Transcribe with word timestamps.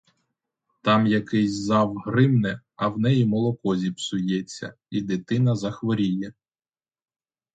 Там 0.81 1.07
якийсь 1.07 1.51
зав 1.51 1.95
гримне, 1.97 2.61
а 2.75 2.87
в 2.87 2.99
неї 2.99 3.25
молоко 3.25 3.75
зіпсується, 3.77 4.73
і 4.89 5.01
дитина 5.01 5.55
захворіє. 5.55 6.33